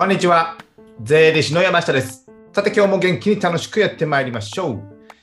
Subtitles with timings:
[0.00, 0.56] こんにちは。
[1.02, 2.26] 税理士の山下です。
[2.54, 4.72] さて今日も元気に楽しくやってまいりましょう。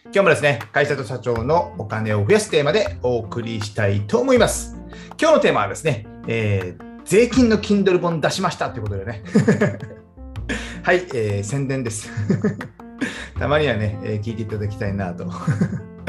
[0.03, 4.77] 今日もですね、会社と社長のお金を増やすテーマでお送りしたいと思います。
[5.19, 9.23] 今日のテーマはですね、えー税金の Kindle 本出しましたということでね。
[10.85, 12.11] はい、えー宣伝です。
[13.39, 15.25] たまにはね、えー聞いていただきたいなと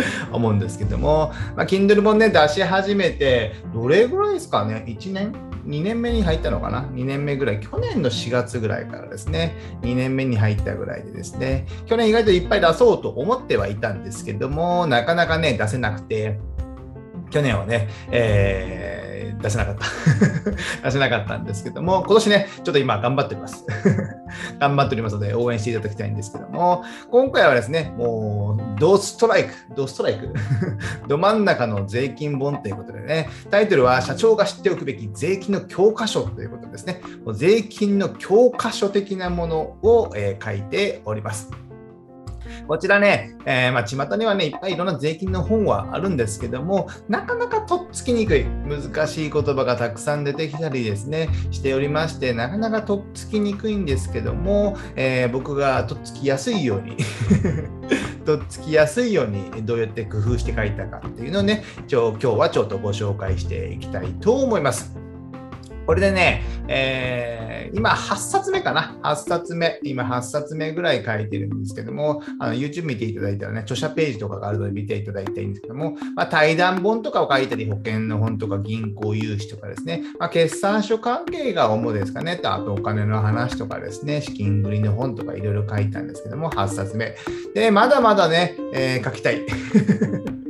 [0.32, 5.32] 思うんですけども、まあ、Kindle 本ね、出し始めて、どれぐらいですかね ?1 年
[5.66, 7.60] ?2 年目に入ったのかな ?2 年目ぐらい。
[7.60, 16.38] 去年の4月ぐらいからですね、2年目に入ったぐらいでですね、去年意外といっぱい出そうと思ってはいたんですけども、なかなかね、出せなくて、
[17.30, 18.98] 去年はね、えー
[19.41, 19.87] 出せなかった。
[20.84, 23.65] 出せなかったんですけども、今年ね、ちょっと今頑張っております。
[24.59, 30.32] 頑張っておりますので、応援していただきたいんですけども、今回はですね、もう、ドストライク、ドストライク、
[31.09, 37.01] ど真ん中の税金本ということでね、タイトルは社長が知っておくべき税金の教科書ということですね。
[37.24, 41.68] もう税金の教科書的なものを、え書いております。
[42.66, 56.96] こちらね、えーまあ、巷にはね、いっぱいいろんな税金の本はあるんですけども、なかなかとっつきにくい、難しい言葉がたくさん出てきたりですね、しておりまして、なかなかとっつきにくいんですけども、えー僕がとっつきやすいように、
[58.24, 65.07] とっつきやすいようにどうやって工夫して書いたかっていうのをね、今日はちょっとご紹介していきたいと思います。
[65.88, 69.78] これでね、えー今8冊目かな ?8 冊目。
[69.82, 87.16] 今8冊目ぐらい書いてるんですけども、あの YouTube 見ていただいたらね、著者ページとかがあるので見ていただいたらいいんですけども、まあ、対談本とかを書いたり、保険の本とか銀行融資とかですね、まあ、決算書関係が主ですかね、とあとお金の話とかですね、資金繰りの本とかいろいろ書いたんですけども、8冊目。
[87.54, 89.42] で、まだまだね、えー書きたい。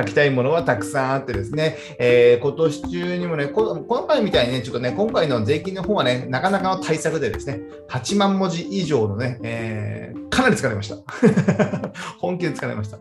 [0.00, 10.96] 書きたいものはたくさんあってですね、えー今年中にもね、今回みたいにね、ちょっとね、今回の税金の方はね、なかなかの対策でですね、8万文字以上のね、えーかなり疲れました。
[12.18, 12.98] 本気で疲れました。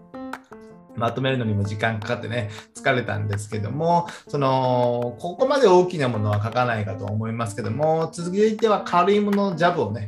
[0.96, 10.06] まとめるのにも時間かかってね、疲れたんですけども、その、ここまで大きなものは書かないかと思いますけども、続いては軽いものジャブをね、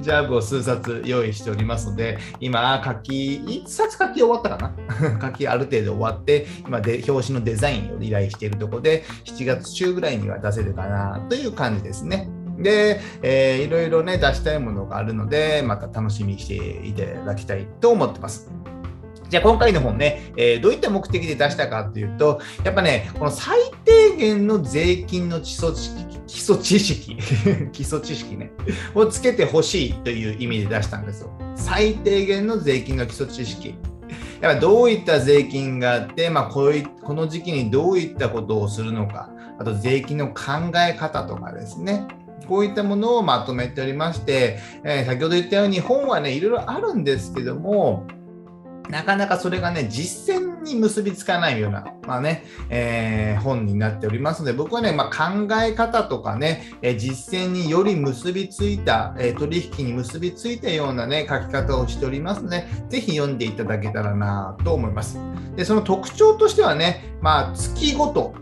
[0.00, 4.72] ジャブを数冊用意しておりますので、今、書き、1冊書き終わったか
[5.20, 5.20] な？
[5.28, 12.28] 書きある程度終わって、今で、表紙のデザインを依頼しているところで、7月中ぐらいには出せるかなという感じですね。
[12.58, 18.50] で、えーいろいろね、出したいものがあるので、また楽しみにしていただきたいと思ってます。
[19.30, 27.16] じゃあ今回の本ね、えーどういった目的で出したかというと、やっぱね、この最低限の税金の基礎知識、基礎知識、
[27.72, 28.50] 基礎知識ね、
[28.92, 31.30] をつけてほしいという意味で出したんですよ。
[31.54, 33.76] 最低限の税金の基礎知識。
[34.40, 39.30] やっぱどういった税金があって、まあ、こういこの時期にどういったことをするのか、
[39.60, 42.08] あと税金の考え方とかですね。
[42.48, 48.08] こういったものをまとめておりまして、えー先ほど言ったように本はね、いろいろあるんですけども、
[48.90, 65.18] なかなかそれがね、実践に結びつかないような、まあね、えー本になっておりますので、僕はね、まあ、考え方とかね、え実践により結びついた、え取引に結びついたようなね、書き方をしておりますので、ぜひ読んでいただけたらなと思います。
[65.56, 68.34] で、その特徴としてはね、まあ、月ごと、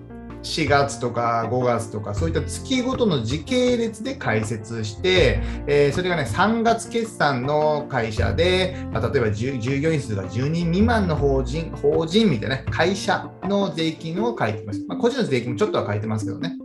[0.43, 16.57] 4月とか5月とかそういった月ごとの時系列で解説して、えーそれがね3月決算の会社で、まあ例えば従業員数が10人未満の法人法人みたいな会社の税金を書いてます、まあ、個人の税金もちょっとは書いてますけどね。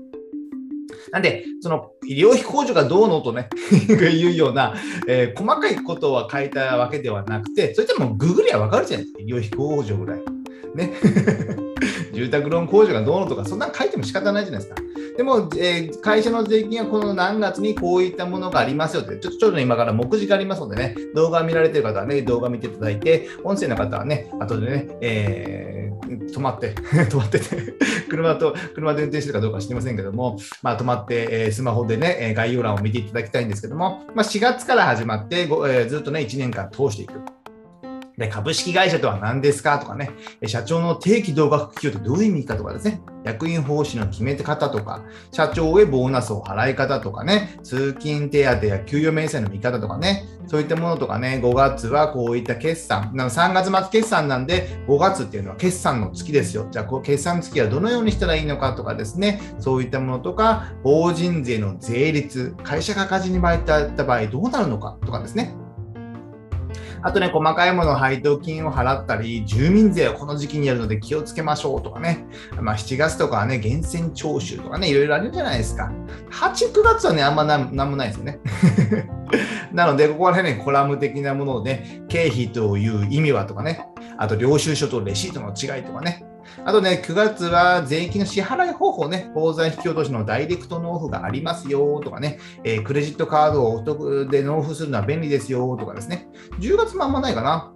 [1.11, 3.47] なんで、その医療費控除がどうのとね、
[3.87, 4.73] いうような、
[5.07, 10.32] えー細かいことは書いたわけではなくて、それってもググりゃわかるじゃないですか、医療費控除ぐらい。
[10.75, 10.93] ね。
[12.13, 14.81] 住宅ローン控除がどうのとか、そんなの書いても仕方ないじゃないですか。
[15.17, 26.73] でも、えー会社の税金はこの何月にこういったものがありますよって、ちょっとちょっと今から目次がありますのでね、動画見られてる方はね、動画見ていただいて、音声の方はね、後でね、えー止まって、
[27.09, 27.73] 止まってて、
[28.09, 37.42] 車と、車で運転してるかどうか知りませんけども、まあ、止まって、えスマホでね、え概要欄を見ていただきたいんですけども、まあ、4月から始まって、えずっとね、1年間通していく。
[38.17, 40.11] で株式会社とは何ですかとかね、
[40.45, 45.01] 社長の定期同額給与ってどういう意味かとかですね、役員報酬の決め方とか、
[45.31, 56.67] 社長へボーナスを払い方とかね、通勤手当や給与明細の見方とかね、そういったものとかね、5月はこういった決算、なの3月末決算なんで、5月っていうのは決算の月ですよ。
[56.69, 65.55] じゃあ、こう決算月はどのようにしたらいいのかとかですね、そういったものとか、法人税の税率、会社が赤字に巻いた場合どうなるのかとかですね。
[67.03, 72.25] あとね、細かいもの配当金を払ったり、住民税はこの時期にやるので気をつけましょうとかね、
[72.61, 75.91] まあ、7月とかはね、源泉徴収とかね、いろいろあるじゃないですか。
[76.31, 78.39] 8、9月はね、あんまなんもないですよね。
[79.73, 86.25] なので、ここら辺ね、コラム的なものでね、経費という意味はとかね、あと領収書とレシートの違いとかね、
[86.65, 96.27] あとね、9月は税金の支払い方法ね、口座引き落としのダイレクト納付がありますよとかね、えー、クレジットカードをお得で納付するのは便利ですよとかですね、
[96.59, 97.73] 10月もあんまないかな。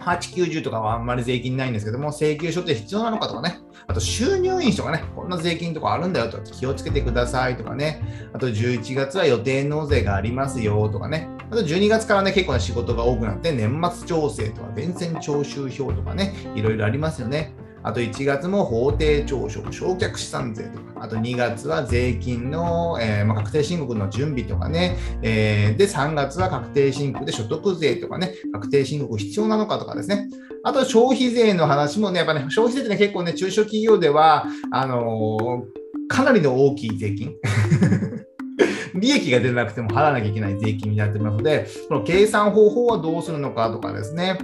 [0.00, 17.54] 8、90とかはあんまり税金ないんですけども、請求書って必要なのかとかね、あと収入印とかね、こんな税金とかあるんだよとか気をつけてくださいとかね、あと11月は予定納税がありますよとかね、あと12月からね、結構な仕事が多くなって、年末調整とか、源泉徴収票とかね、いろいろありますよね。
[17.82, 30.28] あと1月も法定徴収、償却資産税とか、あと2月は税金の、えー、まあ、確定申告の準備とかね、えー、で、3月は確定申告で所得税とかね、確定申告必要なのかとかですね。
[30.62, 37.34] あと消費税の話もね、やっぱね、消費税ってね、結構ね、中小企業では、あのー、かなりの大きい税金。
[38.94, 44.38] 利益が出なくても払わなきゃいけない税金になってますので、この計算方法はどうするのかとかですね。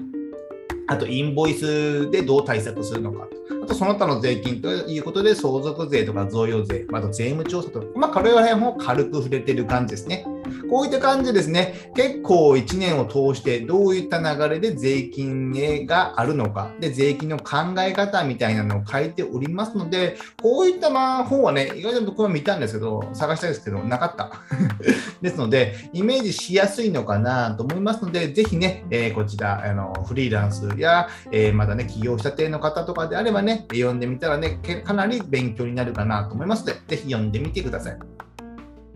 [0.89, 3.29] あと、インボイスでどう対策するのか。
[3.65, 10.25] あと、その他の税金ということで、相続税とか贈与税、あと税務調査とか、まあ、これら辺も軽く触れてる感じですね。
[10.71, 24.33] こういった感じでですね、結構1年を通してどういった流れで税金があるのか、で、税金の考え方みたいなのを書いておりますので、こういったまあ本はね、意外と僕は見たんですけど、探したいですけど、なかった。
[25.23, 38.26] ですので、イメージしやすいのかなと思いますので、ぜひね、えー、こちら、あのフリーランスや、えー、まだね、起業したての方とかであればね、読んでみたらね、かなり勉強になるかなと思いますので、ぜひ読んでみてください。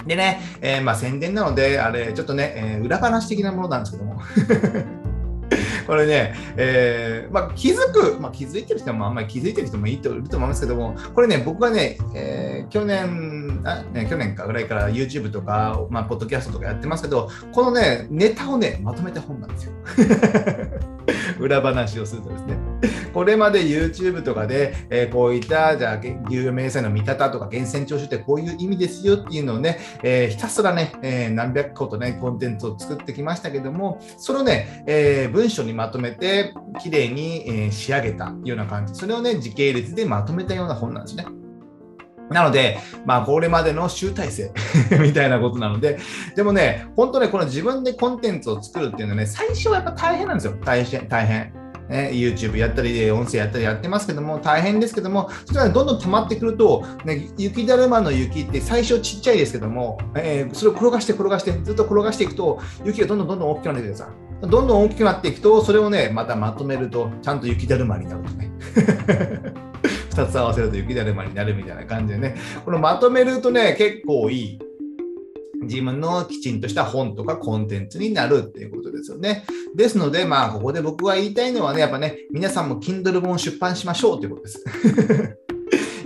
[0.06, 4.20] でね、えー、まあ宣伝なので、あれ、ちょっとね、えー、裏話的なものなんですけども。
[5.86, 19.72] これね、えーまあ、気づく、まあ、気づいてる人もあんまり気づいてる人もいいといると思いますけども、これね、僕はね、えー、去年あ、ね、去年かぐらいから YouTube とか、まあ、ポッドキャストとかやってますけど、このね、ネタをね、まとめた本なんですよ。
[21.40, 22.69] 裏話をするとですね。
[23.12, 41.24] これまで YouTube とかで、えー、こういったじゃあ有名性の見方とか源泉徴収ってこういう意味ですよっていうのをね、えー、ひたすらね、えー、何百個とね、コンテンツを作ってきましたけども、それをね、え文章にまとめて、きれいに、え仕上げたような感じ、それをね、時系列でまとめたような本なんですね。
[42.30, 44.52] なので、まあ、これまでの集大成
[45.02, 45.98] みたいなことなので、
[46.36, 50.54] でもね、本当ね、この自分でコンテンツを作るっていうのはね、最初はやっぱ大変なんですよ。
[50.64, 51.59] 大変、大変。
[51.90, 64.08] ね、YouTube やったり、音声やったりやってますけども、大変ですけども、それがどんどん溜まってくると、ね、雪だるまの雪って最初ちっちゃいですけども、えー、それを転がして転がして、ずっと転がしていくと、雪がどんどんどんどん大きくなってくるさ。
[64.40, 68.52] どんどん大きくなっていくと、それをね、またまとめると、ちゃんと雪だるまになるとね。
[70.10, 74.58] 2つ合わせると雪だるまになるみたいな感じでね、このまとめるとね、結構いい。
[75.62, 79.44] 自分のきちんとした本とかコンテンツになるっていうことですよね。
[79.74, 84.64] ですので、まあ、ここで僕が言いたいのはね、やっぱね、皆さんも Kindle 本出版しましょうということです。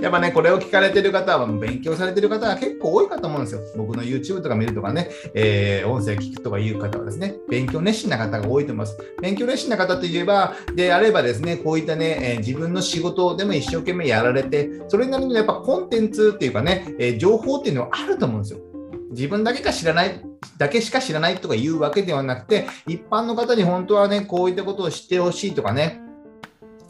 [0.02, 3.60] やっぱね、これを聞かれてる方は、勉強されてる方は結構多いかと思うんですよ。
[3.74, 8.98] 僕の YouTube とか見るとかね、えー、音声聞くとかいう方はですね、勉強熱心な方が多いと思います。
[9.22, 18.73] 勉強熱心な方といえば、であればですね、こういったね、えー、自分の仕事でも一生懸命やられて、それなりのやっぱコンテンツっていうかね、えー、情報っていうのはあると思うんですよ。
[19.14, 20.20] 自分だけが知らない、
[20.58, 26.00] だけしか知らないとかいうわけではなくて、一般の方に本当はね、こういったことを知ってほしいとかね、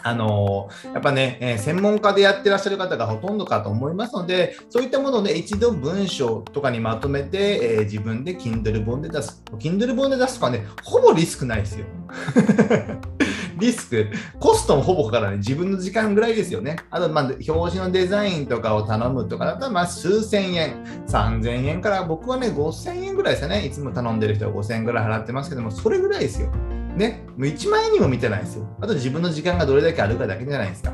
[0.07, 9.43] あのやっぱね、え、専門家でやってらっしゃる方がほとんどかと思いますので、そういったものをね、一度文章とかにまとめて、えー、自分で Kindle 本で出す。
[9.59, 11.87] Kindle 本で出すとかね、ほぼリスクないですよ。
[13.59, 14.09] リスク、
[14.39, 16.77] コストもほぼかからない、自分の時間ぐらいですよね。
[16.91, 23.65] あと、まあ、表紙のデザインとかを頼むとかだったら、まあ、数千円、3000円から僕はね、5000円ぐらいですよね。
[23.65, 26.49] いつも頼んでる人は5000円ぐらい払ってますけども、それぐらいですよ。
[26.97, 28.69] ね、もう1万円にも見てないですよ。
[28.81, 30.93] あと自分の時間がどれだけあるかだけじゃないですか。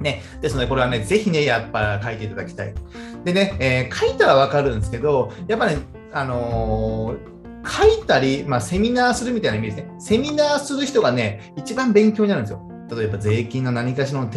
[0.00, 2.74] ね、ですので、これはね、ぜひね、やっぱ書いていただきたい。
[3.24, 5.78] でね、えー、書いたらわかるんですけど、やっぱね、
[6.12, 7.32] あのー
[7.64, 9.94] 書いたり、まあ、セミナーするみたいなイメージですね。
[9.98, 12.62] セミナーする人がね、一番勉強になるんですよ。
[12.94, 14.28] 例えば税金の何かしらの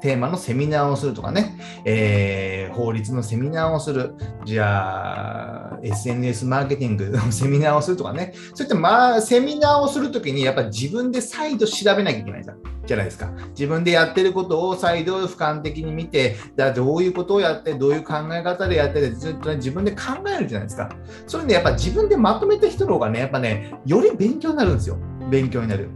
[0.00, 12.54] テーマのセミナーをするとかね、えー、法律のセミナーをする、じゃあ、SNS マーケティングのセミナーをするとかね、そういった、まあ、セミナーをするときに、やっぱり自分で再度調べなきゃいけないじゃ
[12.86, 13.30] じゃないですか。
[13.50, 19.98] 自分でやってることを再度俯瞰的に見て、だどういうことをやって、どういう考え方でやってずっと、ね、自分で考
[20.34, 20.88] えるじゃないですか。
[21.26, 24.98] それで、ね、やっぱ自分でまとめた人の方がね、やっぱね、より勉強になるんですよ。
[25.30, 25.90] 勉強になる。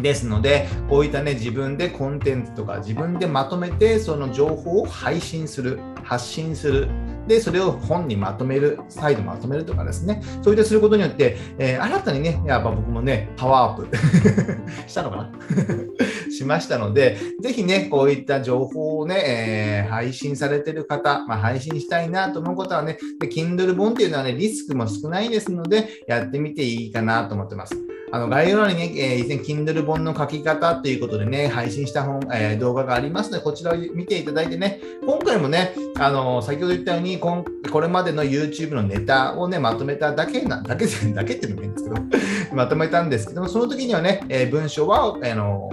[0.00, 6.88] ですので、こういったね、自分でコンテンツとか自分でまとめて、その情報を配信する、発信する。
[7.26, 10.22] で、それを本にまとめる、再度まとめるとかですね。
[10.42, 13.96] そういったすることによって、えー、新たにね、やっぱ僕もね、パワーアップ
[14.88, 15.30] したのかな？
[16.32, 27.91] しましたので、ぜひね、こういった情報をね、えー、配信されてる方、まあ、配信したいなと思うことはね、Kindle 本っていうのはね、リスクも少ないですので、やってみていいかなと思ってます。
[28.14, 41.96] あの概要欄にね、えー、以前 Kindle 本の書き方ということでね、配信した本、えー、動画がありますので、こちらを見ていただいてね、今回もね、あの先ほど言ったようにこん、これまでの YouTube のネタをね、まとめただけな、だけだけっていうのもいいんですけど、
[42.54, 45.72] まとめたんですけども、その時にはね、えー、文章は、あの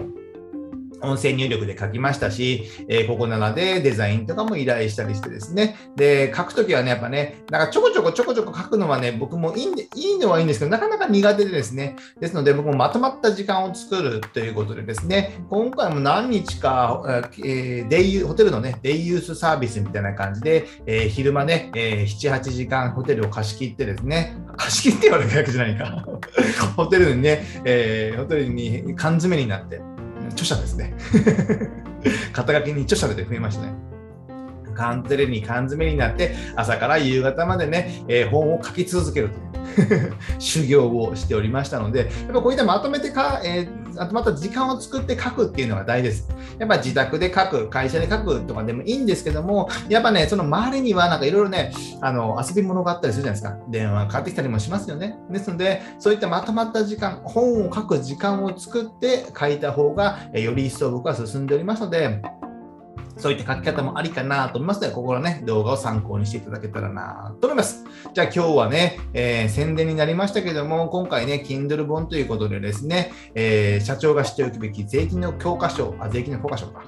[1.01, 5.75] 音声入力で書きましたし、えー、ここなのでデザインとかも依頼したりしてですね。
[5.95, 11.95] で、書くときはね、やっぱね、なんかちょこちょこちょこちょこ書くのはね、僕もいいんでいいのはいいんですけど、なかなか苦手でですね。
[12.19, 17.03] ですので、僕もまとまった時間を作るということでですね、今回も何日か、
[17.43, 26.05] えー、デイホテルのね、デイユースサービスみたいな感じで、えー、昼間ね、えー、7、8時間ホテルを貸し切ってですね、貸し切って言われるわけじゃないか。
[26.75, 29.81] ホテルにね、えー、ホテルに缶詰になって、
[30.43, 30.93] 著者ですね。
[32.31, 33.73] 肩書きに著者で増えましたね。
[34.75, 39.29] 缶テレに缶詰になって朝から夕方までね、えー、本を書き続ける
[39.75, 46.29] という 修行をしておりましたので、やっぱこういったまとめてか、えー、あとまた時間を作って書くっていうのが大事です。
[46.57, 53.59] やっぱ自宅で書く、会社で書くとかでもいいんですけども、やっぱね、その周りにはなんかいろいろね、あの遊び物があったりするじゃないですか。
[53.69, 55.17] 電話かかってきたりもしますよね。
[55.29, 62.21] ですので、そういったまとまった時間、本を書く時間を作って書いた方が、より一層僕は進んでおりますので、
[63.19, 67.83] そういった書き方もありかなと思いますので、ここのね、動画を参考にしていただけたらなと思います。
[68.13, 76.81] じゃあ今日はね、えー、宣伝になりましたけども、今回ね、Kindle 本ということでですね、えー、社長が知っておくべき税金の教科書、あ、税金の教科書か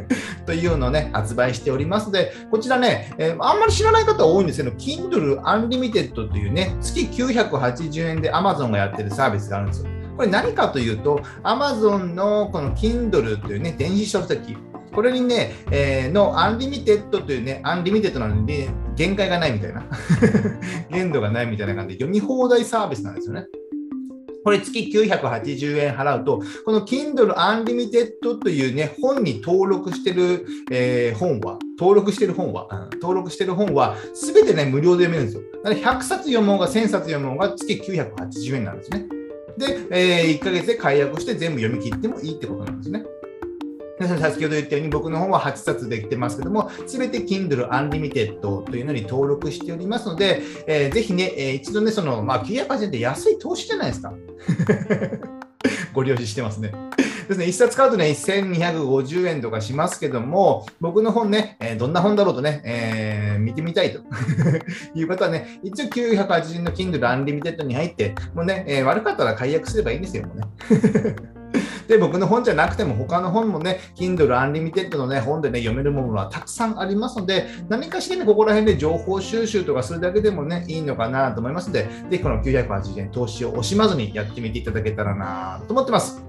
[0.44, 9.90] というのをね、発売しておりますので、こちらね、えー、あんまり知らない方多いんですけど、Kindle Unlimited というね、月980円で Amazon がやってるサービスがあるんですよ。
[10.18, 14.56] これ何かというと、Amazon のこの Kindle というね、電子書籍、
[14.98, 19.84] これにね、えー、の Unlimited というね、 Unlimited なのに、ね、限界がないみたいな、
[20.90, 23.46] 限度がないみたいな感じで読み放題サービスなんですよね。
[24.42, 35.42] これ月980円払うと、この Kindle Unlimited というね、本に登録してる、えー、本は、登録してる本は、うん、登録してる本は、すべてね、無料で読めるんですよ。
[35.62, 39.06] だから100冊読もうが1000冊読もうが月980円なんですね。
[39.56, 43.04] で、えー、1ヶ月で解約して全部読み切ってもいいってことなんですね。
[44.00, 54.12] 先ほど言ったように僕の方は8冊できてますけども、すべて Kindle Unlimited というのに登録しておりますので、えー、ぜひね、えー、一度ね、その、まあ、900円って安い投資じゃないですか。
[55.92, 56.72] ご了承してますね。
[57.28, 64.00] ですね、1冊買うとね、1250円とかしますけども、僕の本ね、えー、どんな本だろうとね、えー、見てみたいと
[64.98, 71.37] いう方はね、一応980円の Kindle Unlimited に入って、もうね、えー、悪かったら解約すればいいんですよ、もうね。
[71.88, 86.22] で、僕の本じゃなくても他の本もね、Kindle Unlimited のね、本でね、読めるものはたくさんありますので、何かしらね、ここら辺で情報収集とかするだけでもね、いいのかなと思いますので、ぜひこの980円投資を惜しまずにやってみていただけたらなと思ってます。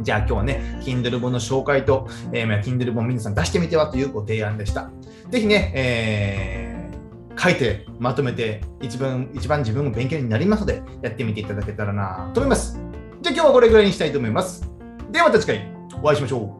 [0.00, 4.90] じゃあ今日はね、Kindle 本の紹介と、えー、Kindle 本皆さん出してみてはというご提案でした。
[5.30, 12.80] ぜひね、えー、書いてまとめて一番一番自分の勉強になりますので、やってみていただけたらなと思います。
[13.20, 14.62] じゃあ今日はこれぐらいにしたいと思います。
[15.10, 15.72] ではまた次回
[16.02, 16.54] お会いしましょ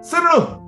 [0.00, 0.04] う。
[0.04, 0.61] さよなら